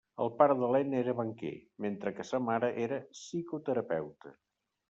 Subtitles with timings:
[0.23, 1.51] El pare d'Helena era banquer,
[1.85, 4.35] mentre que sa mare era psicoterapeuta.